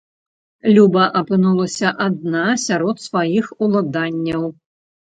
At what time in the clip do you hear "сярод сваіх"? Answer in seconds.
2.65-3.45